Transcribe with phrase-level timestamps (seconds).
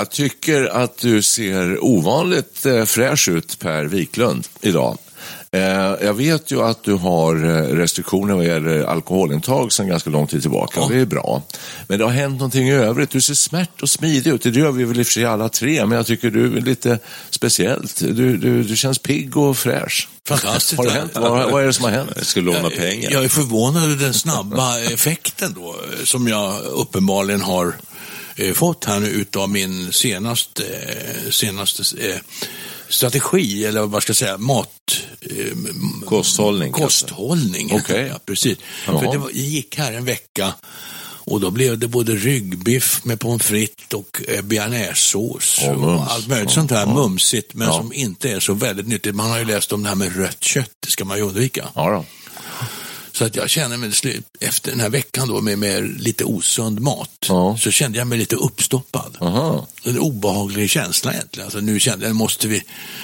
[0.00, 4.98] Jag tycker att du ser ovanligt eh, fräsch ut Per Wiklund idag.
[5.52, 5.60] Eh,
[6.06, 10.40] jag vet ju att du har eh, restriktioner vad gäller alkoholintag sedan ganska lång tid
[10.42, 10.80] tillbaka.
[10.80, 11.42] och Det är bra.
[11.86, 13.10] Men det har hänt någonting i övrigt.
[13.10, 14.42] Du ser smärt och smidig ut.
[14.42, 16.60] Det gör vi väl i och för sig alla tre, men jag tycker du är
[16.60, 16.98] lite
[17.30, 17.96] speciellt.
[18.00, 20.08] Du, du, du känns pigg och fräsch.
[20.28, 20.78] Fantastiskt.
[20.78, 21.12] Har det hänt?
[21.14, 22.10] Vad, vad är det som har hänt?
[22.16, 23.10] Jag ska låna pengar.
[23.10, 27.74] Jag är förvånad över den snabba effekten då, som jag uppenbarligen har
[28.54, 32.16] fått här nu utav min senaste, eh, senaste eh,
[32.88, 35.00] strategi, eller vad ska jag säga, mat...
[35.20, 35.46] Eh,
[36.06, 36.72] Kosthållning.
[36.72, 38.06] Kosthållning, Okej.
[38.12, 38.58] ja, precis.
[38.86, 39.00] Jaha.
[39.00, 40.54] För det var, gick här en vecka
[41.24, 45.82] och då blev det både ryggbiff med pommes frites och eh, bearnaisesås mums.
[45.82, 46.94] och allt möjligt sånt här ja.
[46.94, 47.74] mumsigt men Ja.
[47.74, 49.14] som inte är så väldigt nyttigt.
[49.14, 51.68] Man har ju läst om det här med rött kött, det ska man ju undvika.
[51.74, 52.04] Ja.
[53.20, 53.90] Så att jag känner mig
[54.40, 57.56] efter den här veckan då med, med lite osund mat Ja.
[57.60, 59.16] så kände jag mig lite uppstoppad.
[59.20, 59.66] Aha.
[59.84, 61.46] En obehaglig känsla egentligen.
[61.46, 62.62] Alltså nu kände jag, måste vi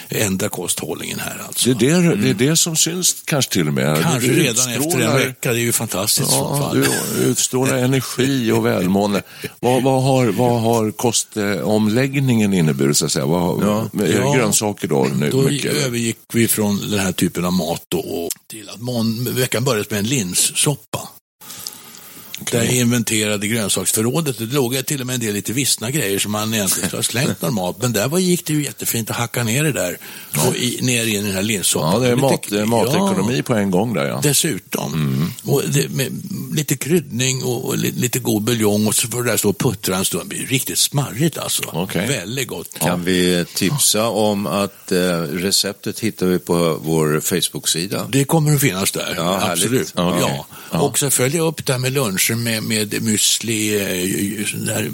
[0.09, 1.75] ändra kosthållningen här alltså.
[1.75, 4.03] Det, är det, det är det som syns kanske till och med.
[4.03, 6.87] Kanske redan efter en utstrålar- vecka, det är ju fantastiskt Ja, du
[7.25, 9.22] utstrålar energi och välmående.
[9.60, 12.97] Vad, vad, har, vad har kostomläggningen inneburit?
[12.97, 13.27] Så att säga?
[13.27, 13.88] Vad, Ja.
[13.93, 14.33] Ja.
[14.34, 15.09] Grönsaker då?
[15.16, 18.81] Nu, Då mycket, övergick vi från den här typen av mat då, och till att
[18.81, 21.16] mån, veckan började med en linssoppa.
[22.51, 24.39] Där jag inventerade grönsaksförrådet.
[24.39, 27.03] Det låg till och med en del lite vissna grejer som man egentligen skulle ha
[27.03, 27.77] slängt normalt.
[27.83, 29.99] Men där var, gick det ju jättefint att hacka ner det där
[30.47, 31.93] och i, ner i den här linssoppan.
[31.93, 34.21] Ja, det är Lite- mat, är matekonomi på en gång där ja.
[34.23, 35.33] Dessutom.
[35.45, 36.23] Och det, med
[36.55, 39.59] lite kryddning och, och li- lite god buljong och så får det där stå och
[39.59, 40.23] puttra en stund.
[40.31, 41.63] Det blir riktigt smarrigt alltså.
[41.73, 42.09] Okej.
[42.09, 42.78] Väldigt gott.
[42.78, 48.07] Kan vi tipsa om att eh, receptet hittar vi på vår Facebook-sida?
[48.13, 49.93] Det kommer att finnas där, Ja, absolut.
[49.97, 50.21] Ja, okej.
[50.28, 50.47] Ja.
[50.73, 50.81] Ja.
[50.81, 54.91] Och så följer jag upp det här med luncher med, med müsli, eh, där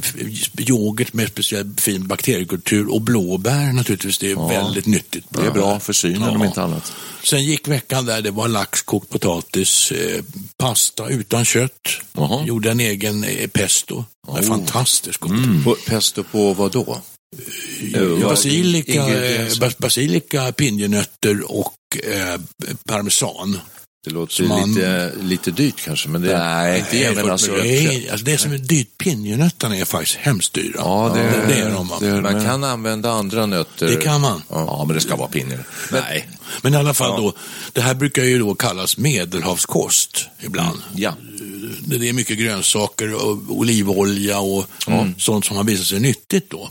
[0.58, 4.18] yoghurt med speciell fin bakteriekultur och blåbär naturligtvis.
[4.18, 5.24] Det är väldigt nyttigt.
[5.28, 6.92] Det är bra för synen om inte annat.
[7.24, 10.24] Sen gick veckan där, det var lax, kokt potatis, eh,
[10.56, 11.88] pasta utan kött.
[12.12, 12.46] Jaha.
[12.46, 14.04] Gjorde en egen eh, pesto.
[14.32, 15.64] Det är fantastiskt gott.
[15.64, 17.02] På, pesto på vad då?
[17.92, 21.74] Ja, basilika, eh, basilika, pinjenötter och
[22.04, 22.40] eh,
[22.84, 23.58] parmesan.
[24.04, 27.52] Det låter man- lite, lite dyrt kanske, men det Nej, inte är jämfört väl alltså-
[27.52, 28.10] med kött.
[28.10, 30.72] alltså det som är dyrt, pinjenötterna är faktiskt hemskt dyra.
[30.76, 31.88] Ja, det, det, det är de.
[31.88, 31.96] va?
[32.00, 33.86] det är- Man kan använda andra nötter.
[33.86, 34.42] Det kan man.
[34.48, 35.64] Ja, men det ska vara pinnar.
[35.92, 36.28] Nej.
[36.62, 37.32] Men i alla fall då,
[37.72, 40.78] det här brukar ju då kallas medelhavskost ibland.
[40.94, 41.14] Ja.
[41.84, 44.66] Det är mycket grönsaker och olivolja och
[45.18, 46.70] sånt som har visat sig nyttigt då.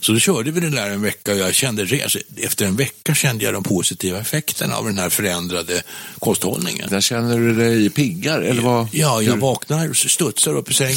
[0.00, 3.14] Så då körde vi det där en vecka och jag kände, alltså, efter en vecka
[3.14, 5.82] kände jag de positiva effekterna av den här förändrade
[6.18, 6.88] kosthållningen.
[6.90, 8.88] Där känner du dig piggar, eller vad?
[8.92, 10.96] Ja, jag vaknar, studsar upp i sängen,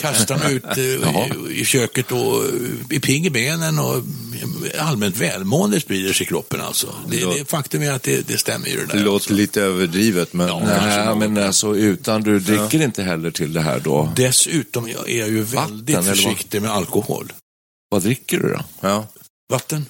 [0.00, 4.88] kastar mig ut eh, i, i köket och eh, är pigg i benen och eh,
[4.88, 6.94] allmänt välmående sprider sig i kroppen alltså.
[7.10, 8.94] Det, låter- det, faktum är att det, det stämmer ju det där.
[8.96, 10.48] Det låter lite överdrivet, men...
[10.48, 10.60] Ja.
[11.16, 14.12] Nej, men alltså utan du dricker inte heller till det här då.
[14.16, 16.06] Dessutom är jag ju väldigt vad?
[16.06, 17.32] försiktig med alkohol.
[17.90, 18.64] Vad dricker du då?
[18.80, 19.06] Ja.
[19.52, 19.86] Vatten.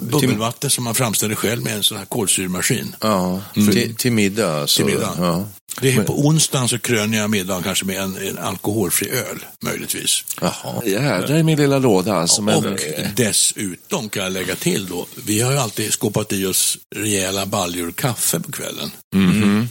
[0.00, 2.96] Bubbelvatten som man framställer själv med en sån här kolsyremaskin.
[3.00, 4.76] Ja, till, till middag alltså.
[4.76, 5.14] Till middag.
[5.18, 5.46] Ja.
[5.80, 10.24] Det är på onsdagen så kröner jag middagen kanske med en, en alkoholfri öl, möjligtvis.
[10.40, 10.84] Jaha.
[10.86, 12.42] Jädrar i min lilla låda alltså.
[12.42, 12.80] Men, och
[13.16, 17.92] dessutom kan jag lägga till då, vi har ju alltid skåpat i oss rejäla baljor
[17.92, 18.90] kaffe på kvällen.
[19.14, 19.68] Mhm.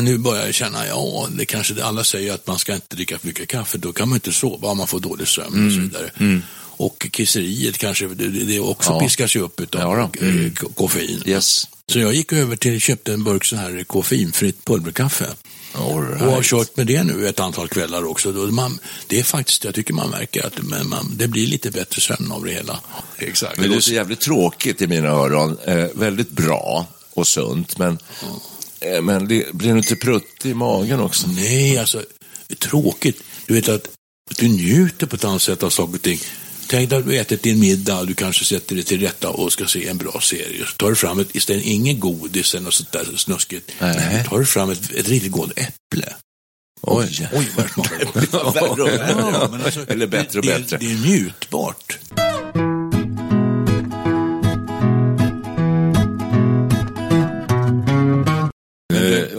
[0.00, 3.18] Men nu börjar jag känna, ja, det kanske alla säger att man ska inte dricka
[3.18, 5.80] för mycket kaffe, då kan man inte sova om man får dålig sömn och så
[5.80, 6.42] vidare.
[6.56, 9.00] Och kisseriet kanske, det, det också Ja.
[9.00, 11.22] piskas ju upp utav Ja eh, ko- koffein.
[11.26, 11.68] Yes.
[11.86, 15.24] Så jag gick över till köpte en burk så här koffeinfritt pulverkaffe.
[15.24, 16.22] Right.
[16.22, 18.28] Och har kört med det nu ett antal kvällar också.
[18.32, 22.00] Man, det är faktiskt, jag tycker man märker att men man, det blir lite bättre
[22.00, 22.80] sömn av det hela.
[23.18, 23.60] Exakt.
[23.62, 25.58] Det låter jävligt tråkigt i mina öron.
[25.66, 27.98] Eh, väldigt bra och sunt, men,
[29.02, 31.28] men det blir inte prutt i magen också.
[31.28, 32.02] Nej, alltså
[32.58, 33.22] tråkigt.
[33.46, 33.88] Du vet att
[34.36, 36.20] du njuter på ett annat sätt av saker och ting.
[36.66, 39.66] Tänk dig att du ätit din middag, du kanske sätter dig till rätta och ska
[39.66, 40.66] se en bra serie.
[40.66, 43.72] Så tar du fram ett, istället ingen godis eller något sånt där snuskigt.
[43.80, 44.24] Nej.
[44.28, 46.14] tar du fram ett, ett riktigt gott äpple.
[46.82, 47.28] Oj.
[47.32, 48.34] Oj, vad det smakar gott.
[49.64, 50.76] Alltså, Eller bättre och det, bättre.
[50.76, 51.98] Det, det är njutbart.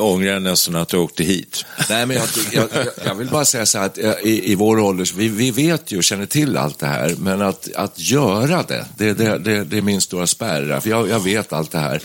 [0.01, 1.65] Ångrar jag nästan att jag åkte hit.
[1.89, 4.55] Nej, men jag, jag, jag, jag vill bara säga så här att eh, i, i
[4.55, 7.99] vår ålder, vi, vi vet ju och känner till allt det här, men att, att
[7.99, 10.79] göra det, det, det, det, det är min stora spärr.
[10.79, 12.01] För jag, jag vet allt det här.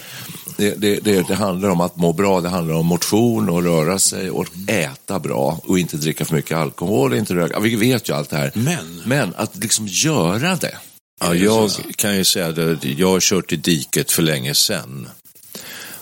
[0.57, 3.99] Det, det, det, det handlar om att må bra, det handlar om motion och röra
[3.99, 7.61] sig och äta bra och inte dricka för mycket alkohol, inte röka.
[7.61, 8.51] Vi vet ju allt det här.
[8.55, 10.75] Men- men att liksom göra det.
[11.21, 15.09] Ja, jag kan ju säga att jag har kört i diket för länge sedan.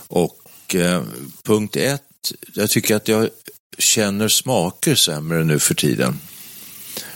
[0.08, 0.37] Och
[0.69, 1.02] eh,
[1.43, 3.28] punkt ett, jag tycker att jag
[3.78, 6.19] känner smaker sämre nu för tiden.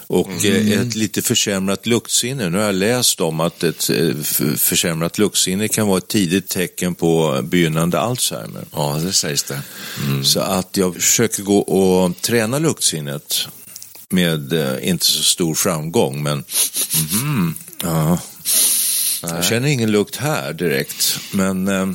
[0.07, 2.49] Och eh, ett lite försämrat luktsinne.
[2.49, 4.15] Nu har jag läst om att ett eh,
[4.57, 8.65] försämrat luktsinne kan vara ett tidigt tecken på begynnande Alzheimer.
[8.73, 9.63] Ja, det sägs det.
[10.25, 13.49] Så att jag försöker gå och träna luktsinnet
[14.09, 16.45] med eh, inte så stor framgång, men
[17.13, 18.19] mhm, ja.
[19.23, 21.19] jag känner ingen lukt här direkt.
[21.31, 21.87] Men eh,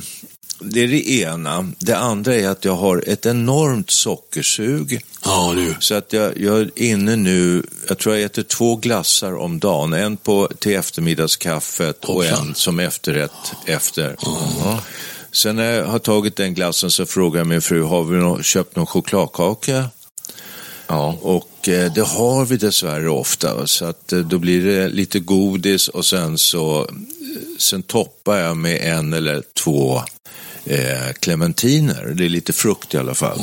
[0.60, 1.72] det är det ena.
[1.78, 5.00] Det andra är att jag har ett enormt sockersug.
[5.24, 5.74] Ja, du.
[5.80, 9.92] Så att jag, jag är inne nu, jag tror jag äter två glassar om dagen.
[9.92, 14.16] En på, till eftermiddagskaffet och en som efterrätt efter.
[15.32, 18.42] Sen när jag har tagit den glassen så frågar jag min fru, har vi nå-
[18.42, 19.84] köpt någon chokladkaka?
[20.86, 21.18] Ja.
[21.22, 23.66] Och eh, det har vi dessvärre ofta.
[23.66, 26.90] Så att eh, då blir det lite godis och sen så
[27.58, 30.02] sen toppar jag med en eller två
[30.64, 32.12] eh, clementiner.
[32.14, 33.40] Det är lite frukt i alla fall.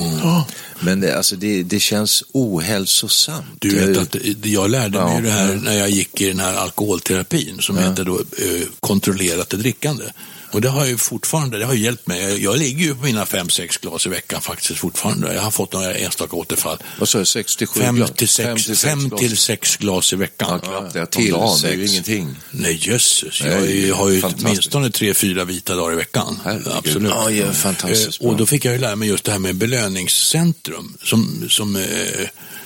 [0.80, 3.46] Men det, alltså, det, det känns ohälsosamt.
[3.60, 4.16] Du vet Eh, att
[4.46, 8.06] jag lärde mig ju det här när jag gick i den här alkoholterapin som heter
[8.06, 10.04] då eh, kontrollerat drickande.
[10.52, 12.22] Och det har ju fortfarande, det har hjälpt mig.
[12.22, 15.34] Jag, jag ligger ju på mina fem sex glas i veckan faktiskt fortfarande.
[15.34, 16.78] Jag har fått några enstaka återfall.
[17.00, 18.12] Vad sa du, 67 Fem glas?
[18.12, 19.20] till sex, Fem till sex fem glas.
[19.20, 20.60] till sex glas i veckan.
[20.64, 21.92] Ja, knappt ett till dagen, det är ju sex.
[21.92, 22.36] ingenting.
[22.52, 26.40] Nej jösses, Nej, jag är- har ju åtminstone tre, fyra vita dagar i veckan.
[26.44, 26.68] Herregud.
[26.68, 27.12] Absolut.
[27.16, 28.38] Ja, ja, fantastiskt Eh, Och bra.
[28.40, 31.84] då fick jag ju lära mig just det här med belöningscentrum som, som, eh,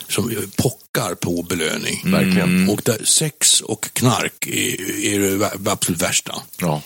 [0.09, 2.01] som pockar på belöning.
[2.05, 2.69] Verkligen.
[2.69, 6.35] Och där sex och knark är, är det absolut värsta.
[6.61, 6.81] Ja.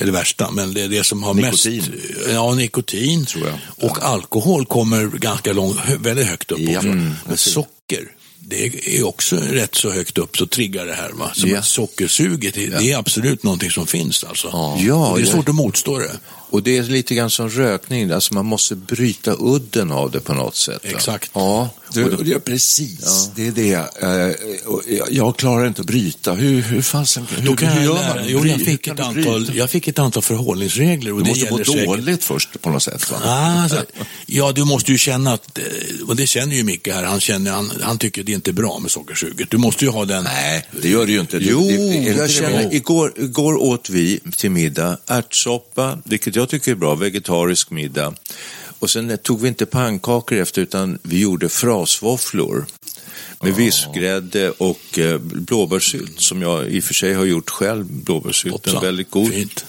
[0.00, 1.76] Eller värsta, men det är det som har Nikotin.
[1.76, 1.90] mest...
[2.32, 3.26] Ja, nikotin.
[3.26, 3.58] Tror jag.
[3.88, 6.76] Och alkohol kommer ganska långt, väldigt högt upp Ja.
[6.76, 6.88] också.
[6.88, 8.04] Mm, Men socker,
[8.38, 11.10] det är också rätt så högt upp så triggar det här.
[11.10, 11.30] Va?
[11.34, 14.48] Så att sockersuget, det, det är absolut någonting som finns alltså.
[14.80, 16.10] Ja, Och det är svårt att motstå det.
[16.50, 20.34] Och det är lite grann som rökning, alltså man måste bryta udden av det på
[20.34, 20.80] något sätt.
[20.84, 21.30] Exakt.
[21.34, 23.30] Ja, du, och det, precis.
[23.34, 23.74] Det är det.
[24.02, 26.32] Eh, jag, klarar inte att bryta.
[26.34, 28.24] Hur, hur fasen hur, Då kan hur jag, gör man?
[28.26, 31.12] jo, jag, fick ett du antal, jag fick ett antal förhållningsregler.
[31.12, 33.10] Och Du det måste må säkert- dåligt först på något sätt.
[33.10, 33.16] Va?
[33.24, 33.84] Ah, alltså,
[34.26, 35.64] ja, du måste ju känna att, eh,
[36.08, 38.78] och det känner ju Micke här, han, känner, han, han tycker det är inte bra
[38.78, 39.50] med sockersuget.
[39.50, 40.24] Du måste ju ha den...
[40.24, 41.38] Nej, det gör det ju inte.
[41.40, 46.70] Jo, det, det, jag känner, igår, igår åt vi till middag ärtsoppa, vilket jag tycker
[46.70, 48.14] är bra, vegetarisk middag.
[48.78, 52.66] Och sen tog vi inte pannkakor efter utan vi gjorde frasvåfflor
[53.40, 57.84] med vispgrädde och eh, blåbärssylt som jag i och för sig har gjort själv.
[57.84, 59.32] Blåbärssylten väldigt god.
[59.32, 59.64] Fint.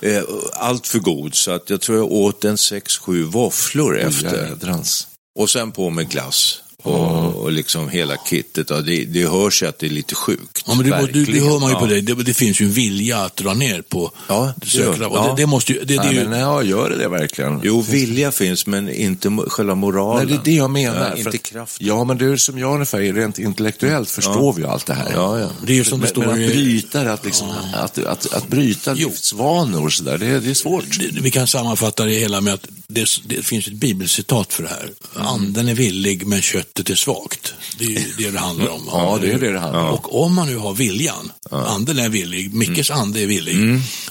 [0.00, 4.48] Eh, allt för god så att jag tror jag åt en sex sju våfflor efter.
[4.48, 5.08] Jädrans.
[5.38, 6.62] Och sen på med glass.
[6.82, 8.70] Och, och liksom hela kittet.
[8.70, 10.64] Ja, det, det hörs ju att det är lite sjukt.
[10.66, 12.02] Ja, men det, det, det hör man ju på dig.
[12.02, 14.98] Det, det finns ju en vilja att dra ner på Ja, det det.
[15.00, 15.34] Ja.
[15.36, 15.78] det, det måste ju...
[15.78, 17.60] Det, det är Nej, ju men ja, gör det det verkligen?
[17.64, 20.26] Jo, vilja finns men inte själva moralen.
[20.28, 21.08] Nej, det är det jag menar.
[21.10, 21.86] Ja, inte att- kraften.
[21.86, 25.12] Ja, men du som jag ungefär, rent intellektuellt förstår vi ju allt det här.
[25.14, 25.48] Ja, ja.
[25.66, 28.48] det är ju som det står men att bryta det, att, liksom, att, att, att
[28.48, 29.08] bryta Jo.
[29.08, 30.98] livsvanor och sådär, det, det är svårt.
[30.98, 34.68] det- Vi kan sammanfatta det hela med att det, det finns ett bibelcitat för det
[34.68, 34.90] här.
[35.14, 37.54] Anden är villig men köttet är svagt.
[37.78, 38.82] Det är ju det det handlar om.
[38.86, 39.94] Ja, det är det det handlar om.
[39.94, 43.56] Och om man nu har viljan, anden är villig, Mickes ande är villig,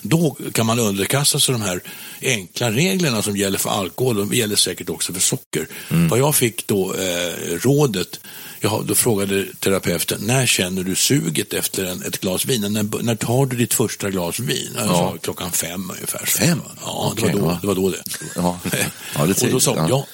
[0.01, 1.82] då kan man underkasta sig de här
[2.22, 5.68] enkla reglerna som gäller för alkohol, de gäller säkert också för socker.
[6.10, 8.20] Vad jag fick då eh, rådet,
[8.62, 12.62] Jaha, då frågade terapeuten, när känner du suget efter en, ett glas vin?
[12.62, 14.74] När, när tar du ditt första glas vin?
[14.75, 16.25] Jag sa, klockan fem ungefär.
[16.25, 16.62] Fem?
[16.86, 17.58] Ja, det, Okej, var då, ja.
[17.62, 18.04] det var då det.
[18.36, 18.60] Ja.
[19.16, 20.06] Ja, det och då sa hon, ja.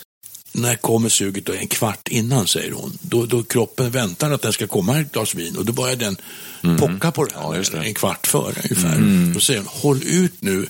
[0.57, 1.53] När kommer suget då?
[1.53, 2.97] En kvart innan, säger hon.
[3.01, 6.17] Då, då kroppen väntar att den ska komma ett glas vin och då börjar den
[6.79, 7.53] pocka på det här Mm.
[7.55, 7.77] Ja, det.
[7.77, 7.87] Mm.
[7.87, 9.33] en kvart före ungefär.
[9.33, 10.67] Då säger hon, håll ut nu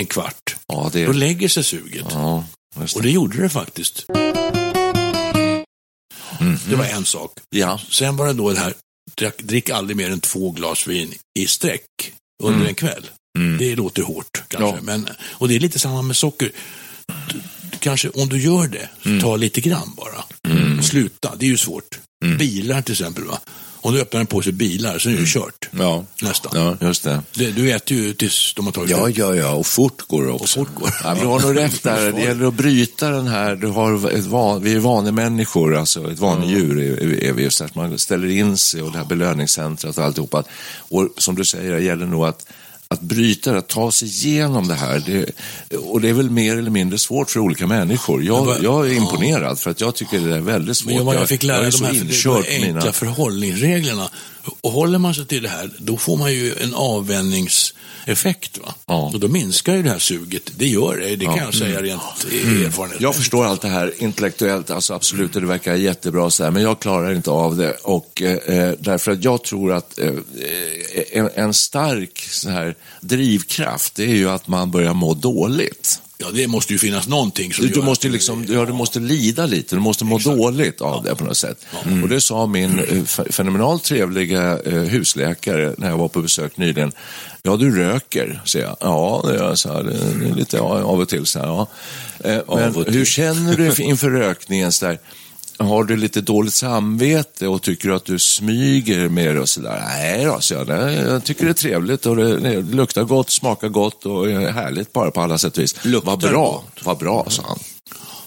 [0.00, 0.56] en kvart.
[0.66, 2.06] Ja, det, Då lägger sig suget.
[2.10, 2.44] ja,
[2.80, 3.08] just Och det.
[3.08, 4.06] det gjorde det faktiskt.
[6.68, 7.32] Det var en sak.
[7.50, 7.80] Ja.
[7.90, 8.74] Sen var det då det här,
[9.16, 13.06] drick, drick aldrig mer än två glas vin i sträck under en kväll.
[13.58, 16.50] Det låter hårt kanske, men, och det är lite samma med socker.
[17.80, 20.24] Du, du, kanske om du gör det, så ta lite grann bara.
[20.82, 21.98] Sluta, det är ju svårt.
[22.38, 23.38] Bilar till exempel, va?
[23.80, 25.68] om du öppnar en påse bilar så är det ju kört.
[25.70, 26.04] Ja.
[26.22, 26.52] Nästan.
[26.54, 26.86] Ja.
[26.86, 27.22] Just det.
[27.34, 30.32] Det, du äter ju tills de har tagit Ja, ja, ja, och fort går det
[30.32, 30.60] också.
[30.60, 30.90] fort går.
[31.04, 32.12] Ja, du har nog rätt där.
[32.18, 36.18] Det gäller att bryta den här, du har ett van, vi är vanemänniskor, alltså ett
[36.18, 40.04] vanedjur är, är vi just att man ställer in sig och det här belöningscentret och
[40.04, 40.44] alltihopa.
[40.78, 42.46] Och som du säger, det gäller nog att
[42.94, 45.02] att bryta det, att ta sig igenom det här.
[45.06, 48.24] Det, och det är väl mer eller mindre svårt för olika människor.
[48.24, 50.94] Jag, vad- jag är imponerad för att jag tycker det är väldigt svårt.
[50.94, 51.92] Men jag, jag fick lära jag är de här
[52.22, 52.92] för enkla mina...
[52.92, 54.10] förhållningsreglerna.
[54.60, 58.58] Och håller man sig till det här, då får man ju en avvänjningseffekt.
[58.58, 58.74] Va?
[58.86, 59.10] Ja.
[59.14, 60.52] Och då minskar ju det här suget.
[60.56, 62.66] Det gör det, det kan jag säga rent mm.
[62.66, 63.00] erfarenhet.
[63.00, 66.62] Jag förstår allt det här intellektuellt, alltså absolut, och det verkar jättebra så här, men
[66.62, 67.72] jag klarar inte av det.
[67.72, 70.12] Och eh, därför att jag tror att eh,
[71.12, 76.00] en, en stark så här drivkraft, det är ju att man börjar må dåligt.
[76.20, 79.46] Ja, det måste ju finnas någonting som Du, du måste liksom, ja, du måste lida
[79.46, 81.66] lite, du måste må dåligt av det på något sätt.
[82.02, 86.92] Och det sa min eh, fenomenalt trevliga eh, husläkare när jag var på besök nyligen.
[87.42, 88.76] Ja, du röker, säger jag.
[88.80, 91.26] Ja, det gör jag, så här, det är lite ja, av och till.
[91.26, 91.68] Så här, ja.
[92.24, 94.72] Eh, Men hur känner du inför rökningen?
[94.72, 94.98] Så där?
[95.58, 99.84] Har du lite dåligt samvete och tycker att du smyger med det och sådär?
[99.88, 100.68] Nej då, så jag.
[100.68, 104.52] Nej, Jag tycker det är trevligt och det, det luktar gott, smakar gott och är
[104.52, 105.74] härligt bara på alla sätt och vis.
[106.04, 107.58] Vad bra, vad bra, sa han.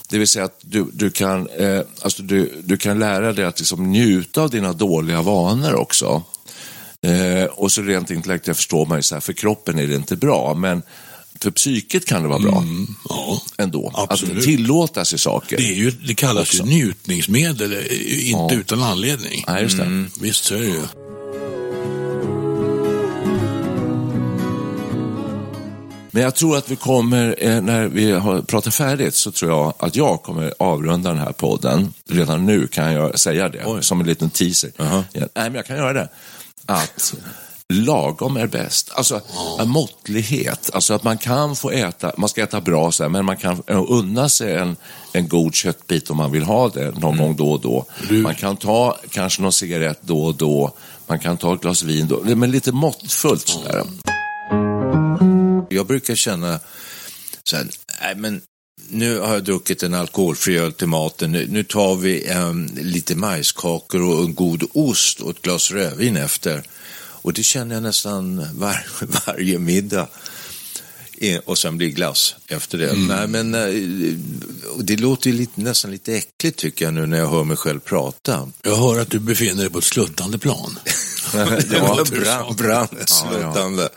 [0.09, 3.59] Det vill säga att du, du, kan, eh, alltså du, du kan lära dig att
[3.59, 6.23] liksom njuta av dina dåliga vanor också.
[7.07, 10.15] Eh, och så rent intellektuellt förstår man ju så här, för kroppen är det inte
[10.15, 10.81] bra, men
[11.43, 12.63] för psyket kan det vara bra
[13.09, 13.91] Ja, ändå.
[13.93, 14.37] absolut.
[14.37, 15.57] Att tillåta sig saker.
[15.57, 17.77] det, är ju, det kallas ju njutningsmedel, eh,
[18.31, 18.59] inte Ja.
[18.59, 19.43] utan anledning.
[19.47, 19.83] Nej, just det.
[19.83, 20.81] Mm, visst, så är det ju.
[26.13, 29.73] Men jag tror att vi kommer, eh, när vi har pratat färdigt, så tror jag
[29.79, 31.93] att jag kommer avrunda den här podden.
[32.09, 34.71] Redan nu kan jag säga det, som en liten teaser.
[34.77, 36.09] Ja, Nej, men jag kan göra det.
[36.65, 37.13] Att
[37.71, 38.91] lagom är bäst.
[38.93, 39.21] Alltså
[39.59, 40.69] en måttlighet.
[40.73, 43.63] Alltså att man kan få äta, man ska äta bra så här, men man kan
[43.67, 44.75] eh, unna sig en,
[45.11, 47.85] en god köttbit om man vill ha det någon gång då och då.
[48.09, 50.73] Man kan ta kanske någon cigarett då och då.
[51.07, 53.83] Man kan ta ett glas vin då, men lite måttfullt sådär.
[55.69, 56.59] Jag brukar känna
[57.43, 57.67] så här,
[58.01, 58.41] nej men
[58.89, 63.15] nu har jag druckit en alkoholfri öl till maten, nu, nu tar vi em, lite
[63.15, 66.63] majskakor och en god ost och ett glas rödvin efter.
[67.21, 68.85] Och det känner jag nästan var,
[69.25, 70.07] varje middag.
[71.17, 72.93] Eh, Och sen blir glass efter det.
[72.93, 74.15] Nej, men, eh,
[74.79, 77.79] det låter ju lite, nästan lite äckligt tycker jag nu när jag hör mig själv
[77.79, 78.49] prata.
[78.63, 80.79] Jag hör att du befinner dig på ett sluttande plan.
[81.69, 83.89] Det var låter brant, brant sluttande.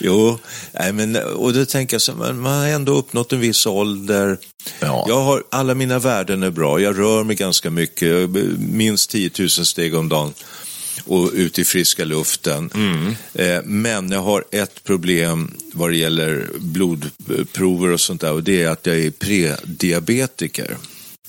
[0.00, 0.38] Jo,
[0.72, 4.38] nej, men, och då tänker jag så man har ändå uppnått en viss ålder.
[4.80, 5.04] Ja.
[5.08, 9.50] Jag har, alla mina värden är bra, jag rör mig ganska mycket, minst 10 000
[9.50, 10.34] steg om dagen
[11.04, 12.70] och ut i friska luften.
[13.34, 18.62] Eh, men jag har ett problem vad det gäller blodprover och sånt där och det
[18.62, 20.76] är att jag är prediabetiker.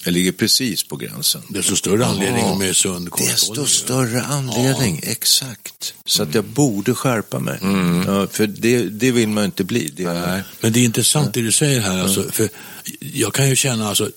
[0.03, 1.41] Jag ligger precis på gränsen.
[1.49, 3.67] Desto större anledning med sund Desto kosthållning.
[3.67, 5.93] större anledning, exakt.
[6.05, 7.59] Så att jag borde skärpa mig.
[8.07, 9.93] Ja, för det, det vill man inte bli.
[9.95, 12.01] Det är, Men det är intressant det du säger här.
[12.01, 12.49] Alltså, för
[12.99, 14.11] jag kan ju känna, alltså,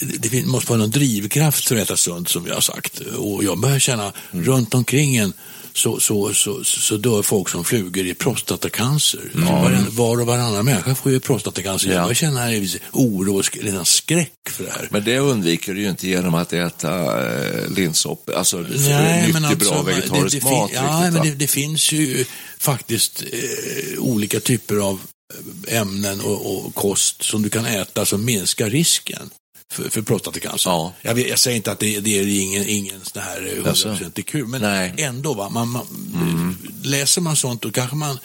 [0.00, 2.98] det måste vara någon drivkraft för att äta sunt som vi har sagt.
[3.00, 5.32] Och jag börjar känna, runt omkring en
[5.76, 9.20] så, så, så, så dör folk som flugor i prostatacancer.
[9.34, 11.88] Var, var och varannan människa får ju prostatacancer.
[11.92, 11.94] Ja.
[12.08, 14.88] Jag känna en viss oro och nästan skräck för det här.
[14.90, 19.70] Men det undviker du ju inte genom att äta eh, linssoppa, alltså Nej, men alltså,
[19.70, 20.70] bra det- vegetarisk det, fin- mat.
[20.74, 22.24] Ja, riktigt, men det, det finns ju
[22.58, 25.00] faktiskt eh, olika typer av
[25.68, 29.30] eh, ämnen och, och kost som du kan äta som minskar risken
[29.72, 30.70] för, för prostatacancer.
[30.70, 30.92] Ja.
[31.02, 33.88] Jag, vet- jag säger inte att det, det är ingen, ingen sån här eh, Alltså.
[33.88, 34.94] 100% kul, men Nej.
[34.98, 35.34] ändå.
[35.34, 35.48] Va?
[35.48, 35.86] Man, man,
[36.82, 38.18] Läser man sånt då kanske man,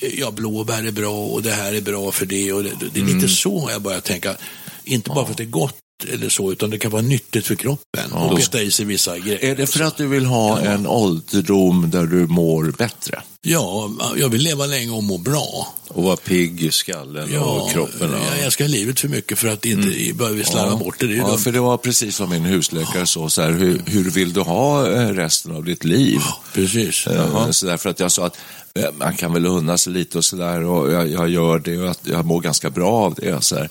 [0.00, 2.52] eh, ja blåbär är bra och det här är bra för det.
[2.52, 4.36] Och det, det är lite så jag börjar tänka.
[4.84, 5.76] Inte bara för att det är gott
[6.12, 8.16] eller så, utan det kan vara nyttigt för kroppen Ja.
[8.30, 9.44] och peta i sig vissa grejer.
[9.44, 13.22] Är det för att du vill ha en ålderdom där du mår bättre?
[13.42, 15.74] Ja, jag vill leva länge och må bra.
[15.88, 18.10] Och vara pigg i skallen och kroppen.
[18.12, 18.18] Ja.
[18.36, 21.06] Jag älskar livet för mycket för att inte börja slarva bort det.
[21.06, 21.24] det Mm.
[21.26, 21.38] Ja, dumt.
[21.38, 24.90] för det var precis som min husläkare sa, så här, hur, hur vill du ha
[24.90, 26.20] eh, resten av ditt liv?
[26.54, 27.06] Precis.
[27.06, 28.36] Eh, Så därför att jag sa att
[28.98, 32.26] man kan väl unna sig lite och sådär och jag, jag gör det och jag
[32.26, 33.44] mår ganska bra av det.
[33.44, 33.68] Så här.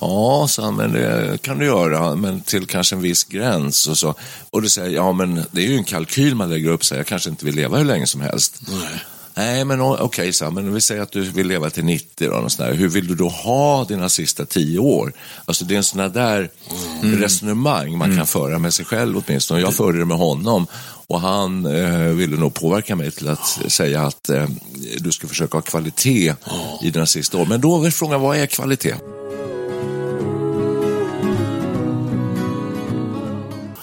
[0.00, 3.88] Ja, så men det kan du göra, men till kanske en viss gräns.
[3.88, 4.14] Och, så.
[4.50, 7.06] och då säger ja men det är ju en kalkyl man lägger upp, så jag
[7.06, 8.60] kanske inte vill leva hur länge som helst.
[8.68, 9.00] Nej.
[9.34, 12.36] Nej, men okej, så här, men vi säger att du vill leva till 90 då,
[12.36, 12.72] och.
[12.72, 15.12] Hur vill du då ha dina sista 10 år?
[15.44, 16.50] Alltså det är en sån där
[17.02, 19.60] resonemang man kan föra med sig själv åtminstone.
[19.60, 20.66] Jag förde det med honom
[21.06, 24.48] och han eh, ville nog påverka mig till att säga att eh,
[24.98, 26.34] du ska försöka ha kvalitet
[26.82, 27.46] i dina sista år.
[27.46, 28.94] Men då är frågan, vad är kvalitet?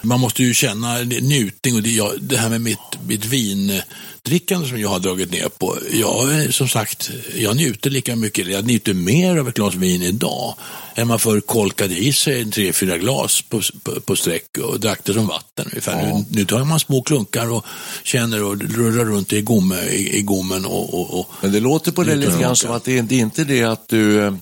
[0.09, 4.79] Man måste ju känna njutning och det, jag, det här med mitt, mitt vindrickande som
[4.79, 5.77] jag har dragit ner på.
[5.91, 10.55] Jag, som sagt, jag njuter lika mycket, jag njuter mer av ett glas vin idag
[10.95, 14.99] än man förr kolkade i sig tre, fyra glas på, på, på sträck och drack
[15.03, 16.13] det som vatten ungefär.
[16.13, 17.65] Nu, nu tar man små klunkar och
[18.03, 21.91] känner och rullar runt i, gomme, i, i gommen och, och, och Men det låter
[21.91, 24.33] på det lite grann som att det det är inte det att du, eh,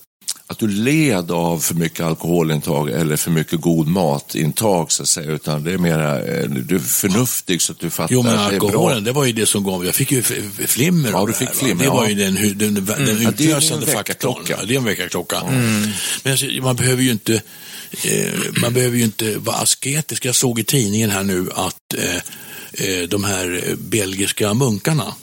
[0.50, 5.32] att du led av för mycket alkoholintag eller för mycket god matintag så att säga,
[5.32, 8.50] utan det är mera, eh, du är förnuftig så att du fattar Jo, men att
[8.50, 8.68] det är bra.
[8.70, 10.22] alkoholen, det var ju det som gav, jag fick ju
[10.68, 12.10] flimmer Ja, du fick flimmer, Det var ja.
[12.10, 14.46] ju den, den, den Ja, det är ju utlösande en faktorn.
[14.50, 15.44] Ja, det är en väckarklocka.
[16.24, 17.34] Men alltså, man behöver ju inte
[18.04, 20.26] eh, man behöver ju inte vara asketisk.
[20.26, 22.16] Jag såg i tidningen här nu att eh,
[22.90, 25.14] eh, de här belgiska munkarna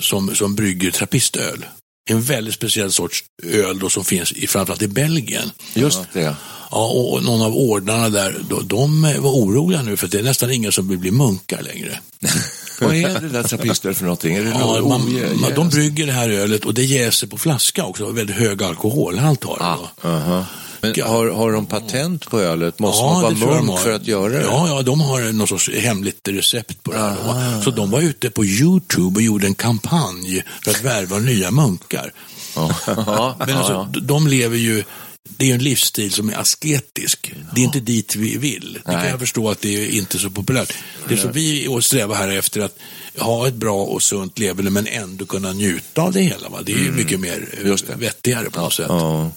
[0.00, 1.64] som, som brygger trappistöl,
[2.10, 5.50] en väldigt speciell sorts öl då som finns i, framförallt i Belgien.
[5.74, 6.36] Just det.
[6.70, 10.50] Ja, och, någon av ordarna där, då, de var oroliga nu för det är nästan
[10.50, 11.98] ingen som vill bli munkar längre.
[12.80, 14.34] Vad är det där trappistöl för någonting?
[14.34, 17.38] Är det Ja, något man, man, de brygger det här ölet och det jäser på
[17.38, 18.10] flaska också.
[18.10, 19.64] Väldigt hög alkoholhalt har det.
[19.64, 20.08] Ah, då.
[20.08, 20.46] Aha.
[20.84, 21.08] Men Ja.
[21.08, 22.78] har, har de patent på ölet?
[22.78, 24.42] Måste man det tror vara munk för att göra det?
[24.42, 27.16] Ja, ja, de har något sorts hemligt recept på det här.
[27.56, 27.62] då.
[27.62, 32.12] Så de var ute på YouTube och gjorde en kampanj för att värva nya munkar.
[32.56, 34.84] Ja, Men alltså, de lever ju,
[35.28, 37.32] det är en livsstil som är asketisk.
[37.54, 38.78] Det är inte dit vi vill.
[38.84, 40.74] Det kan jag förstå att det är inte så populärt.
[41.08, 42.78] Det som vi strävar här efter att
[43.18, 46.48] ha ett bra och sunt leverne men ändå kunna njuta av det hela.
[46.48, 46.58] Va?
[46.62, 47.94] Det är ju mycket mer eh, Just det.
[47.94, 48.86] vettigare på något sätt.
[48.88, 49.30] Ja.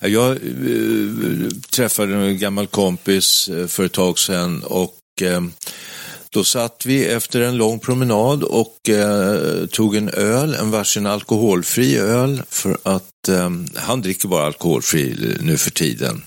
[0.00, 0.38] Jag eh,
[1.70, 4.98] träffade en gammal kompis eh, för ett tag sedan och
[6.32, 11.98] då satt vi efter en lång promenad och eh, tog en öl, en varsin alkoholfri
[11.98, 16.22] öl för att eh, han dricker bara alkoholfri nu för tiden.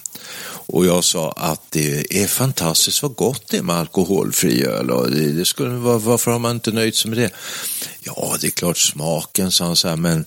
[0.68, 4.92] Och jag sa att det är fantastiskt vad gott det är med alkoholfri öl.
[4.92, 7.32] Och det, det skulle, var, varför har man inte nöjt sig med det?
[8.00, 10.26] Ja, det är klart smaken, sa han så här, men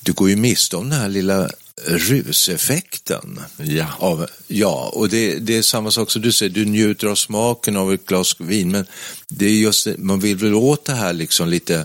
[0.00, 1.50] du går ju miste om den här lilla
[1.86, 3.40] ruseffekten.
[3.56, 3.86] Ja.
[3.98, 7.76] Av, ja, och det, det är samma sak som du säger, du njuter av smaken
[7.76, 8.86] av ett glas vin, men
[9.28, 11.84] det är just man vill väl åt det här liksom lite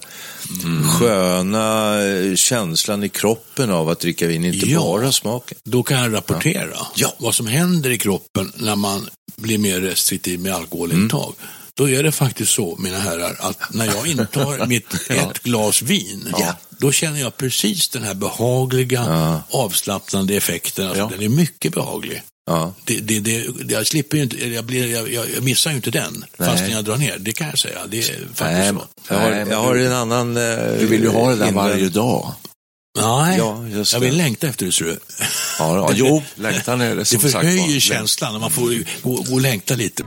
[1.00, 4.80] sköna eh, känslan i kroppen av att dricka vin, inte Ja.
[4.80, 5.58] bara smaken.
[5.64, 7.14] Då kan jag rapportera Ja.
[7.20, 11.34] vad som händer i kroppen när man blir mer restriktiv med alkoholintag.
[11.76, 16.28] Då är det faktiskt så, mina herrar, att när jag intar mitt ett glas vin,
[16.84, 20.86] då känner jag precis den här behagliga, avslappnande effekten.
[20.88, 21.10] Alltså, Ja.
[21.12, 22.22] Den är mycket behaglig.
[22.46, 22.74] Ja.
[22.84, 26.26] Det, det, det, jag slipper ju inte, jag, blir, jag, jag, missar ju inte den,
[26.38, 27.18] fastän jag drar ner.
[27.20, 27.80] Det kan jag säga.
[27.88, 28.02] Det är
[28.34, 29.14] faktiskt Nej, så.
[29.14, 30.38] Jag har, Nej, jag har en annan...
[30.38, 30.44] eh,
[30.80, 32.34] Du vill ju ha det där varje dag.
[33.02, 34.06] Nej, Ja, just jag det.
[34.06, 35.00] vill längta efter det, ser du.
[35.60, 37.80] Ja, ja, jo, längtan är det Det som sagt förhöjer var.
[37.80, 40.04] känslan när man får gå, gå och längta lite.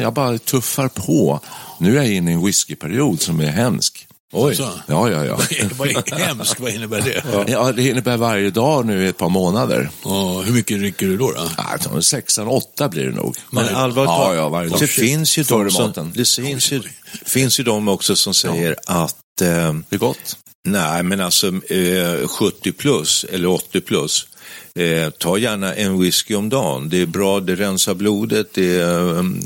[0.00, 1.40] Jag bara tuffar på.
[1.78, 4.06] Nu är jag inne i en whiskyperiod som är hemsk.
[4.32, 4.56] Oj.
[4.58, 5.40] Ja, ja, ja.
[5.78, 7.50] Vad är hemskt, vad innebär det?
[7.52, 9.90] Ja, det innebär varje dag nu i ett par månader.
[10.04, 11.32] Ja, hur mycket dricker du då?
[11.32, 11.50] då?
[11.94, 13.36] Ja, sexan, åtta blir det nog.
[13.50, 14.80] Men allvarligt ja, ja, varje dag.
[14.80, 16.82] det finns ju de som, det finns ju,
[17.24, 20.36] finns ju de också som säger att eh, Det är gott.
[20.64, 24.26] nej, men alltså eh, 70 plus eller 80 plus,
[24.74, 26.88] eh, ta gärna en whisky om dagen.
[26.88, 29.40] Det är bra, det rensar blodet, det är, mm,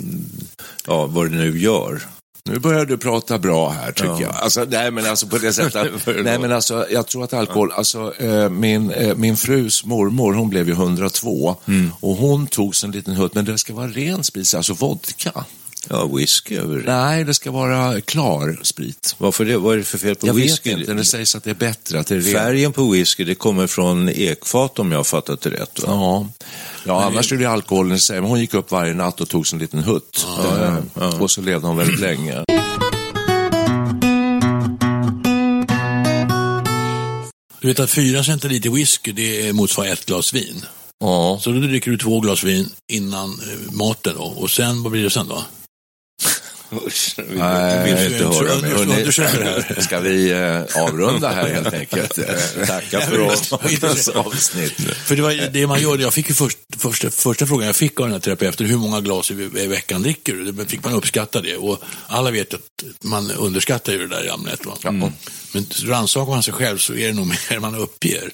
[0.87, 2.03] ja, vad det nu gör.
[2.51, 4.21] Nu börjar du prata bra här tycker Ja.
[4.21, 4.35] jag.
[4.35, 6.07] Alltså, nej men alltså på det sättet.
[6.07, 10.49] nej men alltså jag tror att alkohol, alltså eh, min, eh, min frus mormor hon
[10.49, 11.91] blev ju 102 Mm.
[12.01, 15.45] och hon tog sig en liten hutt, men det ska vara ren spis, alltså vodka.
[15.91, 19.15] Ja, whisky över Nej, det ska vara klar sprit.
[19.19, 19.57] Varför det?
[19.59, 20.71] Vad är det för fel på Jag whisky?
[20.71, 22.01] vet inte, det sägs att det är bättre.
[22.01, 22.21] Att det är.
[22.33, 25.79] Färgen på whisky, det kommer från ekfat om jag har fattat det rätt.
[25.83, 25.85] Va?
[25.89, 26.29] Ja,
[26.85, 28.21] ja annars är det alkoholen i sig.
[28.21, 30.27] Men hon gick upp varje natt och tog sig en liten hutt.
[30.97, 32.43] Eh, Och så levde hon väldigt länge.
[37.61, 40.65] Du vet att fyra centiliter whisky det motsvarar ett glas vin.
[41.01, 41.39] Ja.
[41.43, 44.23] Så då dricker du två glas vin innan eh, maten då.
[44.25, 45.45] och sen, vad blir det sen då?
[46.87, 49.23] Usch, vill, Nej, vill inte höra mer.
[49.23, 49.81] här.
[49.81, 52.19] Ska vi eh, avrunda här helt enkelt?
[52.59, 53.19] Eh, Tacka för
[53.81, 54.73] dagens avsnitt.
[55.05, 58.01] För det var det man gör, jag fick ju först, första, första frågan jag fick
[58.01, 60.67] av den här terapeuten, hur många glas i, i veckan dricker du?
[60.67, 61.57] Fick man uppskatta det.
[61.57, 62.61] Och alla vet att
[63.03, 64.61] man underskattar ju det där i allmänhet.
[64.85, 65.13] Mm.
[65.53, 68.31] Men rannsakar man sig själv så är det nog mer man uppger.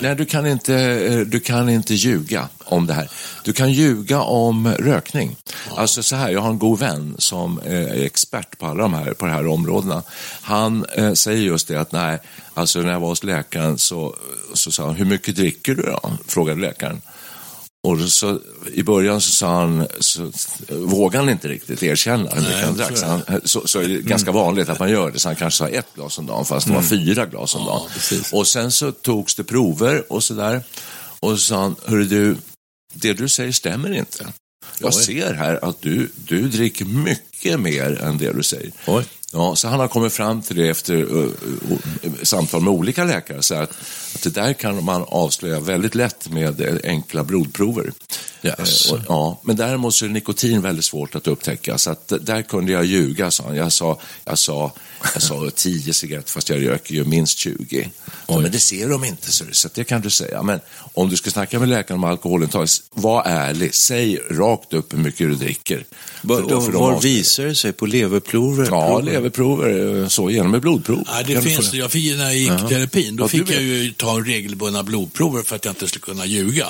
[0.00, 3.10] Nej, du kan, inte, eh, du kan inte ljuga om det här.
[3.44, 5.36] Du kan ljuga om rökning.
[5.76, 8.94] Alltså så här, jag har en god vän som eh, är expert på alla de
[8.94, 10.02] här, på de här områdena.
[10.42, 12.18] Han eh, säger just det att nej,
[12.54, 14.16] alltså när jag var hos läkaren så,
[14.54, 16.12] så sa han, hur mycket dricker du då?
[16.26, 17.02] Frågade läkaren.
[17.86, 18.40] Och så,
[18.72, 20.32] I början så sa han, så,
[20.68, 22.98] vågade han inte riktigt erkänna hur mycket han drack.
[22.98, 25.18] Så, han, så, så är det ganska vanligt att man gör det.
[25.18, 27.88] Så han kanske sa ett glas om dagen, fast det var fyra glas om dagen.
[28.32, 30.62] och sen så togs det prover och sådär.
[31.20, 32.36] Och så sa han, hörru du,
[32.94, 34.26] det du säger stämmer inte.
[34.78, 38.72] Jag ser här att du, du dricker mycket mer än det du säger.
[38.86, 39.04] Oj.
[39.36, 41.28] Ja, så han har kommit fram till det efter uh, uh,
[42.22, 43.42] samtal med olika läkare.
[43.42, 43.70] Så att,
[44.14, 47.92] att det där kan man avslöja väldigt lätt med eh, enkla blodprover.
[48.42, 48.86] Yes.
[48.86, 51.78] Eh, och, ja, men däremot så är nikotin väldigt svårt att upptäcka.
[51.78, 53.56] Så att, där kunde jag ljuga, sa han.
[53.56, 54.72] Jag sa, jag sa,
[55.14, 57.90] jag sa 10 cigaretter fast jag röker ju minst 20.
[58.26, 60.42] Ja, men det ser de inte, så, så det kan du säga.
[60.42, 60.60] Men
[60.94, 63.74] om du ska snacka med läkaren om alkoholintag, var ärlig.
[63.74, 65.86] Säg rakt upp hur mycket du dricker.
[66.22, 67.72] Var, För då- för de var avslöjar- visar det sig?
[67.72, 68.66] På leverprover?
[68.70, 69.00] Ja?
[69.30, 71.02] Leverprover, eh, så genom ett blodprov.
[71.06, 73.50] Nej, det Kan finns, få- jag fick, när jag gick i terapin, då Ja, fick
[73.50, 76.66] jag ju ta regelbundna blodprover för att jag inte skulle kunna ljuga.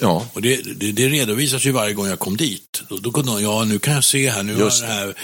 [0.00, 0.26] Ja.
[0.32, 2.82] Och det, det, det redovisas ju varje gång jag kom dit.
[2.88, 5.14] Då, då kunde de, ja nu kan jag se här, nu Just har det här,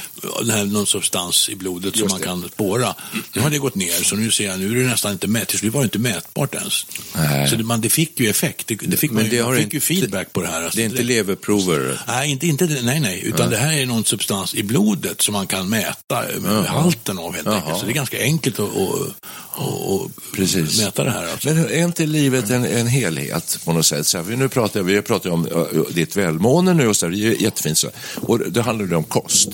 [0.45, 2.95] det här någon substans i blodet som man kan spåra.
[3.33, 5.49] Nu har det gått ner, så nu ser jag, nu är det nästan inte mätt.
[5.49, 6.87] Till slut var det inte mätbart ens.
[7.17, 7.49] Nej.
[7.51, 9.65] Så det, man, det fick ju effekt, det, det fick man, Men det man fick
[9.65, 10.63] inte- ju feedback på det här.
[10.63, 12.03] Alltså, Det är inte leverprover?
[12.07, 15.47] Nej, inte, inte, nej, nej, utan det här är någon substans i blodet som man
[15.47, 17.79] kan mäta eh, halten av helt enkelt.
[17.79, 19.17] Så det är ganska enkelt att, att,
[19.59, 20.81] att Precis.
[20.81, 21.27] mäta det här.
[21.33, 21.49] Alltså.
[21.49, 24.07] Men är inte livet en, en helhet på något sätt?
[24.07, 25.49] Så här, vi nu pratar vi pratar om
[25.91, 27.79] ditt välmående nu och så, det är ju jättefint.
[27.79, 27.89] Så.
[28.21, 29.49] Och det handlar ju om kost.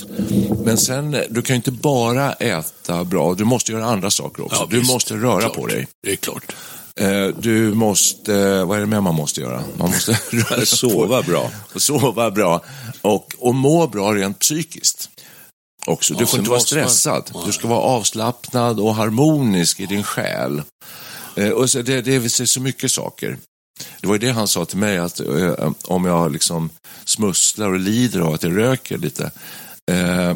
[0.65, 4.57] Men sen, du kan ju inte bara äta bra, du måste göra andra saker också.
[4.61, 4.93] Ja, du visst.
[4.93, 5.55] måste röra Klart.
[5.55, 5.87] på dig.
[6.03, 6.57] Det är klart.
[7.01, 9.63] Eh, Du måste, vad är det mer man måste göra?
[9.79, 10.19] Man måste
[10.67, 11.51] Sova bra.
[11.75, 12.63] Och sova bra.
[13.03, 15.09] Och, och må bra rent psykiskt.
[15.87, 16.15] Också.
[16.15, 17.31] Du Ja, får inte vara måste man- stressad.
[17.47, 20.63] Du ska vara avslappnad och harmonisk i din själ.
[21.37, 23.39] Eh, Och så det, det är så mycket saker.
[24.01, 26.71] Det var ju det han sa till mig, att eh, om jag liksom
[27.05, 29.31] smusslar och lider av att jag röker lite.
[29.91, 30.35] Eh,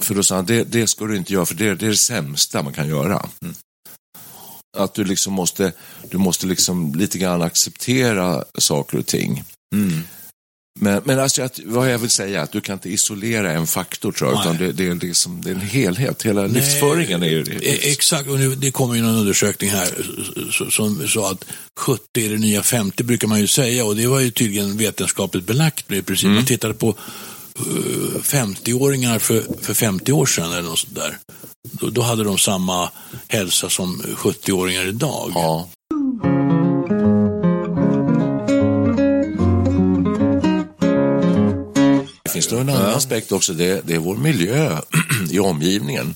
[0.00, 1.96] för då sa han, det, det ska du inte göra, för det, det är det
[1.96, 3.28] sämsta man kan göra.
[4.78, 5.72] Att du liksom måste,
[6.10, 9.44] du måste liksom lite grann acceptera saker och ting.
[10.78, 13.66] Men, men alltså, att, vad jag vill säga är att du kan inte isolera en
[13.66, 14.46] faktor tror jag, Nej.
[14.46, 16.22] utan det, det, är liksom, det är en helhet.
[16.22, 17.90] Hela livsföringen är ju det.
[17.92, 19.88] Exakt, och nu, det kommer ju någon undersökning här
[20.70, 21.44] som sa att
[21.78, 25.46] 70 är det nya 50 brukar man ju säga och det var ju tydligen vetenskapligt
[25.46, 25.92] belagt.
[25.92, 26.30] i princip.
[26.30, 26.88] Man tittade på
[27.58, 31.18] eh, 50-åringar för, för 50 år sedan eller något sånt där.
[31.72, 32.90] Då, då hade de samma
[33.28, 35.32] hälsa som 70-åringar idag.
[35.34, 35.68] Ja.
[42.36, 44.78] Finns nog en annan aspekt också, det, det är vår miljö
[45.30, 46.14] i omgivningen.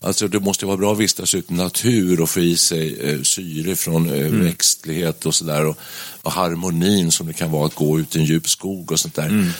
[0.00, 3.22] Alltså det måste vara bra att vistas ute i natur och få i sig eh,
[3.22, 5.66] syre från eh, växtlighet och sådär.
[5.66, 5.78] Och,
[6.22, 9.14] och harmonin som det kan vara att gå ut i en djup skog och sånt
[9.14, 9.52] där.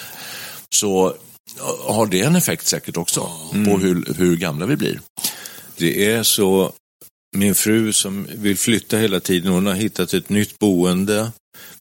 [0.70, 1.16] Så
[1.58, 3.20] ja, har det en effekt säkert också
[3.52, 5.00] på hur, hur gamla vi blir.
[5.76, 6.72] Det är så,
[7.36, 11.32] min fru som vill flytta hela tiden, hon har hittat ett nytt boende.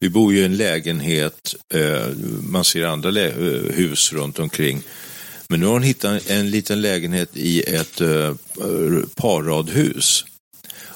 [0.04, 2.08] Vi bor ju i en lägenhet, eh,
[2.42, 3.36] man ser andra eh,
[3.74, 4.84] hus runt omkring.
[5.50, 8.34] Men nu har hon hittat en liten lägenhet i ett eh,
[9.16, 10.26] parradhus.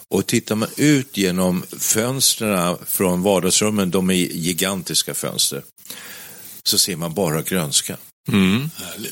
[0.08, 5.64] Och tittar man ut genom fönstren från vardagsrummen, de är gigantiska fönster,
[6.64, 7.98] så ser man bara grönska.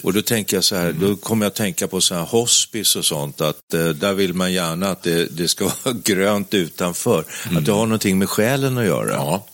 [0.04, 2.96] Och då tänker jag så här, då kommer jag att tänka på så här hospice
[2.96, 7.26] och sånt, att eh, där vill man gärna att det, det ska vara grönt utanför.
[7.58, 9.14] Att det har någonting med själen att göra.
[9.14, 9.48] Ja.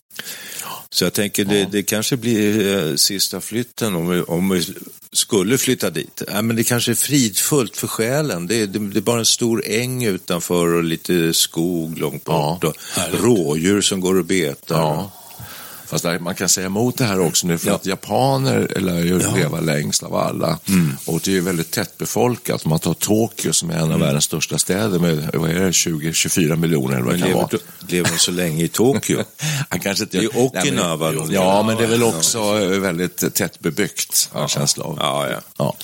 [0.90, 4.66] Så jag tänker det, det kanske blir eh, sista flytten om vi, om vi
[5.12, 6.22] skulle flytta dit.
[6.28, 8.48] Ja, men det kanske är fridfullt för själen.
[8.48, 12.64] Det, det, det är bara en stor äng utanför och lite skog långt bort.
[12.64, 12.76] Och
[13.12, 14.80] rådjur som går och betar.
[14.80, 15.12] Ja.
[15.92, 17.76] Fast där, man kan säga emot det här också nu för Ja.
[17.76, 19.36] att japaner lär ju Ja.
[19.36, 20.60] leva längst av alla.
[21.06, 22.64] Och det är ju väldigt tättbefolkat.
[22.66, 25.72] Om man tar Tokyo som är en av världens största städer med vad är det,
[25.72, 27.58] 20-24 miljoner eller vad det kan lever, vara.
[27.88, 29.24] lever så länge i Tokyo?
[29.70, 30.18] Han kanske inte...
[30.18, 31.32] Är Okinawa Nej, men.
[31.32, 34.98] Ja, men det är väl också eh, väldigt tätt bebyggt, har jag känsla av.
[35.00, 35.42] Ja, ja.
[35.58, 35.76] Ja.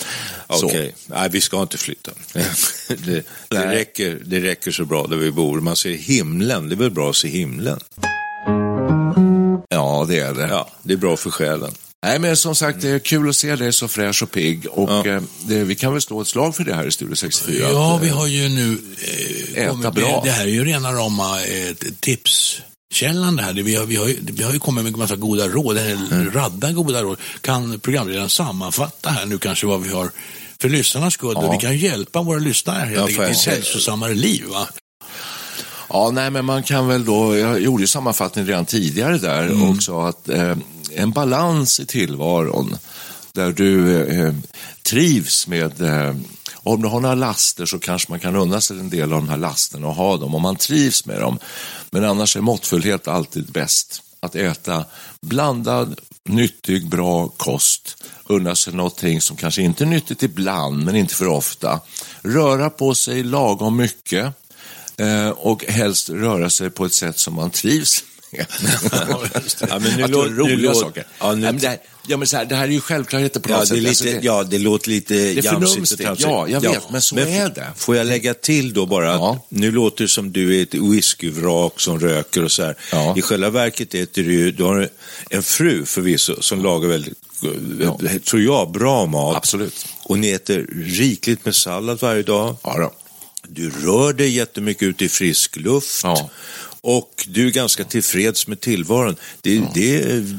[0.46, 2.10] Okej, nej vi ska inte flytta.
[2.88, 5.60] det, det, räcker, det räcker så bra där vi bor.
[5.60, 7.80] Man ser himlen, det är väl bra att se himlen?
[9.78, 10.48] Ja, det är det.
[10.48, 11.70] Ja, det är bra för själen.
[12.06, 14.66] Nej, men som sagt, det är kul att se dig så fräsch och pigg.
[14.70, 15.06] Och Ja.
[15.06, 17.68] eh, det, vi kan väl slå ett slag för det här i Studio 64.
[17.72, 18.78] Ja, att, vi eh, har ju nu
[19.54, 20.20] eh, Äta kommit bra.
[20.24, 23.52] Det här är ju rena rama eh, tipskällan det här.
[23.52, 26.06] Vi har, vi, har, ju- vi har ju kommit med en massa goda råd, en
[26.12, 26.30] Mm.
[26.32, 27.18] radda goda råd.
[27.40, 30.10] Kan programledaren sammanfatta här nu kanske vad vi har
[30.60, 31.32] för lyssnarnas skull?
[31.34, 31.52] Ja.
[31.52, 34.44] Vi kan hjälpa våra lyssnare helt Ja, enkelt till ett hälsosammare liv.
[34.48, 34.68] Va?
[35.88, 39.70] Ja, nej, men man kan väl då, jag gjorde ju sammanfattning redan tidigare där Mm.
[39.70, 40.56] också, att eh,
[40.94, 42.76] en balans i tillvaron
[43.32, 44.34] där du eh,
[44.90, 46.16] trivs med, eh,
[46.54, 49.28] om du har några laster så kanske man kan unna sig en del av de
[49.28, 51.38] här lasterna och ha dem om man trivs med dem.
[51.90, 54.02] Men annars är måttfullhet alltid bäst.
[54.20, 54.84] Att äta
[55.20, 58.04] blandad, nyttig, bra kost.
[58.24, 61.80] Unna sig någonting som kanske inte är nyttigt ibland, men inte för ofta.
[62.22, 64.34] Röra på sig lagom mycket.
[64.98, 68.46] Eh, och helst röra sig på ett sätt som man trivs med.
[69.70, 71.06] Ja, men nu att lå- göra roliga nu lå- saker.
[71.18, 73.40] ja, nu- Ja, men det, här, ja, men så här, det här är ju självklarheter
[73.40, 73.76] på något Ja, sätt.
[73.76, 76.00] lite, Alltså, det, ja, det låter lite det jamsigt.
[76.18, 77.66] Ja, jag vet, men så är det.
[77.76, 79.46] Får jag lägga till då bara att Ja.
[79.48, 82.76] nu låter det som du är ett whiskyvrak som röker och så här.
[82.92, 83.14] Ja.
[83.18, 84.88] I själva verket äter du du har
[85.30, 87.18] en fru förvisso som lagar väldigt,
[88.04, 89.36] eh, tror jag, bra mat.
[89.36, 89.86] Absolut.
[90.02, 92.56] Och ni äter rikligt med sallad varje dag.
[92.62, 92.92] Ja, då.
[93.50, 96.00] Du rör dig jättemycket ute i frisk luft.
[96.04, 96.30] Ja.
[96.80, 99.16] Och du är ganska tillfreds med tillvaron.
[99.40, 100.36] Det, det är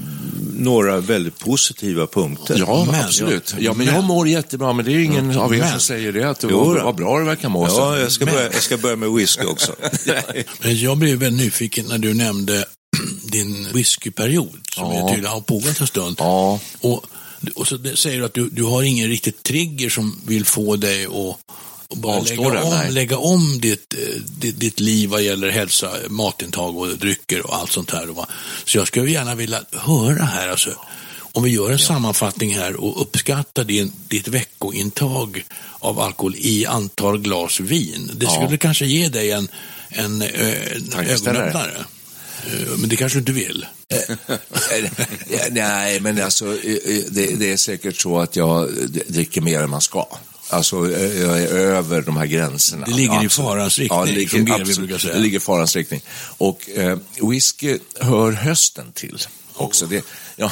[0.54, 2.56] några väldigt positiva punkter.
[2.68, 3.56] Ja, Men- absolut.
[3.60, 6.30] Ja, men jag mår jättebra, men det är ingen av er Men- som säger det.
[6.30, 7.64] Att det var, vad bra det verkar må.
[7.68, 8.02] Ja, så.
[8.02, 9.76] jag ska, börja, jag ska börja med whisky också.
[10.62, 12.66] Men jag blev väldigt nyfiken när du nämnde
[13.24, 15.08] din whiskyperiod som Ja.
[15.10, 16.16] tydligen har pågått en stund.
[16.20, 16.60] Ja.
[16.82, 17.06] Och,
[17.56, 20.76] och så det- säger du att du, du har ingen riktigt trigger som vill få
[20.76, 21.38] dig att
[21.94, 22.92] att bara lägga om, nej.
[22.92, 27.72] lägga om ditt, eh, ditt, ditt liv vad gäller hälsa, matintag och drycker och allt
[27.72, 28.08] sånt här.
[28.66, 30.70] Så jag skulle gärna vilja höra här, alltså,
[31.32, 35.44] om vi gör en sammanfattning här och uppskattar din, ditt veckointag
[35.80, 38.12] av alkohol i antal glas vin.
[38.14, 38.32] Det Ja.
[38.44, 39.48] skulle kanske ge dig en,
[39.90, 40.28] en, eh,
[40.76, 41.86] en ögonöppnare.
[42.46, 43.66] Eh, Men det kanske du inte vill.
[43.88, 44.16] Ja,
[45.52, 46.46] Nej, men alltså,
[47.10, 48.70] det, det är säkert så att jag
[49.08, 50.06] dricker mer än man ska.
[50.50, 52.86] Alltså, jag är över de här gränserna.
[52.86, 54.78] Det ligger i farans riktning, det ligger, som GW absolut.
[54.78, 55.14] brukar säga.
[55.14, 56.02] Det ligger i farans riktning.
[56.38, 59.18] Och eh, whisky hör hösten till.
[59.54, 59.86] Också.
[59.86, 60.52] Det, ja,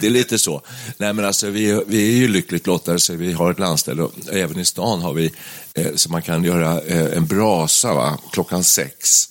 [0.00, 0.62] det är lite så.
[0.98, 4.12] Nej, men alltså, vi, vi är ju lyckligt lottade så vi har ett landställe och
[4.32, 5.32] även i stan har vi
[5.74, 8.18] eh, så man kan göra eh, en brasa va?
[8.32, 9.28] klockan sex.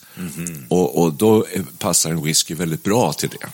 [0.69, 1.45] Och, och då
[1.77, 3.45] passar en whisky väldigt bra till det.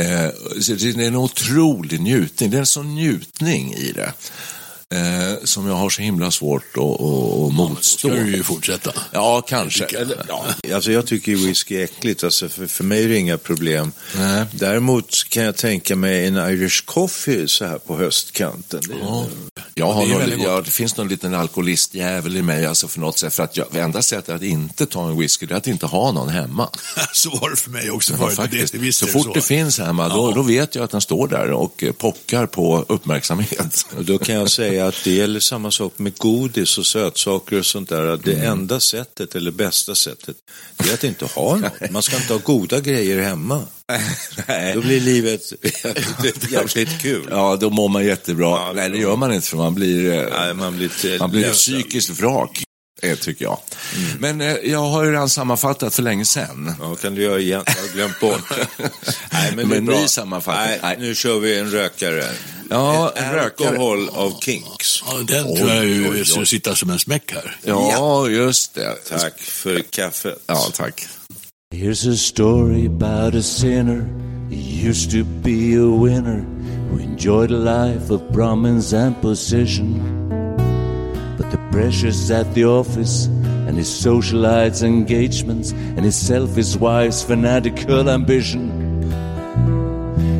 [0.00, 2.50] Eh, det är en otrolig njutning.
[2.50, 4.12] Det är en sån njutning i det.
[4.94, 8.08] Eh, som jag har så himla svårt att, motstå.
[8.08, 8.92] Ska du ju fortsätta.
[9.12, 9.84] Ja, kanske.
[9.84, 10.44] Eller, ja.
[10.74, 13.92] Alltså jag tycker whisky är äckligt, alltså för, för mig är det inga problem.
[14.16, 14.44] Nej.
[14.52, 18.80] Däremot kan jag tänka mig en Irish coffee så här på höstkanten.
[18.88, 19.26] Det, Ja.
[19.80, 20.46] Jag har det någon, väldigt gott.
[20.48, 23.34] ja, det finns någon liten alkoholistjävel i mig, alltså för något sätt.
[23.34, 25.86] För att jag, det enda sättet att inte ta en whisky, det är att inte
[25.86, 26.68] ha någon hemma.
[27.12, 28.36] Så var det för mig också Ja, förut.
[28.36, 28.72] faktiskt.
[28.72, 30.34] Det, visst så det fort det finns hemma, då, Ja.
[30.34, 33.86] då vet jag att den står där och eh, pockar på uppmärksamhet.
[33.96, 37.66] Och då kan jag säga att det gäller samma sak med godis och sötsaker och
[37.66, 38.06] sånt där.
[38.06, 38.52] Att det Mm.
[38.52, 40.36] enda sättet, eller bästa sättet,
[40.76, 41.90] det är att inte ha något.
[41.90, 43.62] Man ska inte ha goda grejer hemma.
[44.74, 45.42] Då blir livet
[46.50, 47.26] jävligt kul.
[47.30, 48.46] Ja, då mår man jättebra.
[48.48, 51.30] Ja, Nej, det gör man inte för man blir, eh, Nej, man blir, lite man
[51.30, 52.62] blir ett psykiskt vrak,
[53.02, 53.58] eh, tycker jag.
[54.18, 56.74] Men eh, jag har ju redan sammanfattat för länge sedan.
[56.80, 57.62] Ja, kan du göra igen?
[57.66, 58.42] Jag har glömt bort.
[59.32, 60.00] Nej, men det är Men bra.
[60.00, 60.66] ny sammanfattning.
[60.66, 60.96] Nej, Nej.
[61.08, 62.24] nu kör vi en rökare.
[62.70, 63.68] Ja, en rökare.
[63.68, 65.02] Alkohol av Kinks.
[65.06, 67.56] Ja, den Oj, tror jag ju skulle sitta som en smäck här.
[67.64, 68.94] Ja, just det.
[69.08, 70.38] Tack för kaffet.
[70.46, 71.06] Ja, tack.
[71.74, 74.04] Here's a story about a sinner.
[74.50, 76.40] He used to be a winner
[76.88, 80.00] who enjoyed a life of Brahmins and position.
[81.38, 83.26] But the pressures at the office
[83.66, 88.80] and his socialites engagements and his selfish wife's fanatical ambition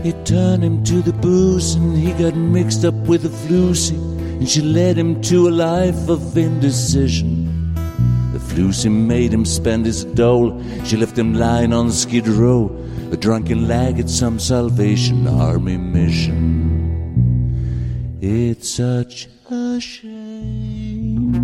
[0.03, 4.49] It turned him to the booze and he got mixed up with a flusy and
[4.49, 7.75] she led him to a life of indecision.
[8.33, 10.61] The flusy made him spend his dole.
[10.85, 12.71] She left him lying on Skid Row,
[13.13, 16.39] a drunken lag at some Salvation Army mission.
[18.21, 21.35] It's such a shame.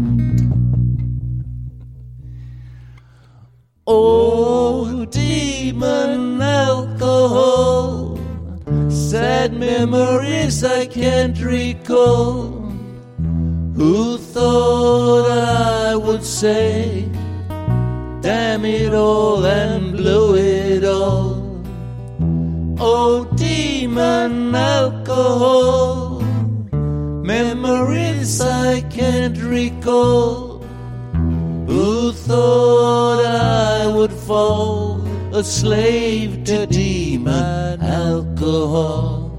[3.87, 8.19] Oh, demon alcohol,
[8.89, 12.63] sad memories I can't recall.
[13.75, 17.09] Who thought I would say,
[18.21, 20.46] damn it all and blow it?
[22.89, 26.21] Oh, demon alcohol,
[27.35, 30.59] memories I can't recall.
[31.67, 39.31] Who thought I would fall a slave to demon alcohol?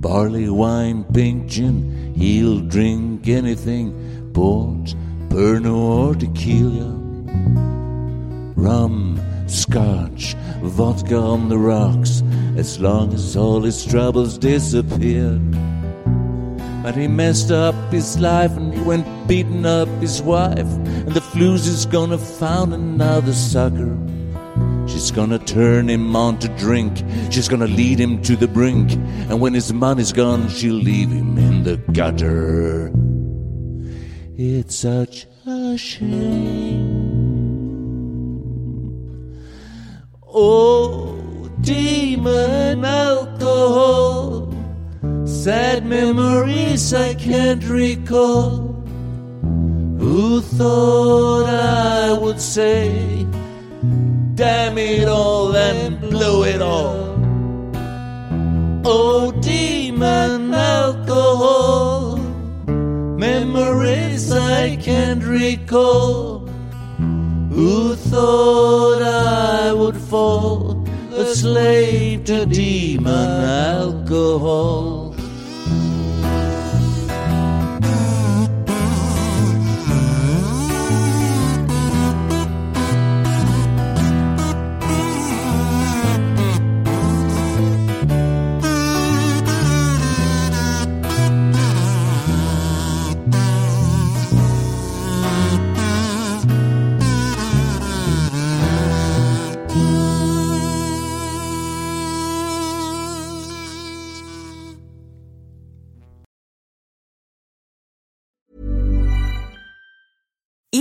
[0.00, 4.94] Barley wine, pink gin, he'll drink anything, port,
[5.30, 7.01] Pernod or tequila.
[8.62, 12.22] Rum, scotch, vodka on the rocks,
[12.56, 15.42] as long as all his troubles disappeared.
[16.84, 20.70] But he messed up his life and he went beating up his wife.
[21.06, 23.98] And the flues is gonna found another sucker.
[24.86, 27.02] She's gonna turn him on to drink.
[27.30, 28.92] She's gonna lead him to the brink.
[29.28, 32.92] And when his money's gone, she'll leave him in the gutter.
[34.36, 37.21] It's such a shame.
[40.34, 44.50] Oh, demon alcohol.
[45.26, 48.72] Sad memories I can't recall.
[49.98, 53.26] Who thought I would say,
[54.34, 57.12] damn it all and blow it all?
[58.86, 62.16] Oh, demon alcohol.
[63.18, 66.31] Memories I can't recall.
[67.54, 75.01] Who thought I would fall a slave to demon alcohol?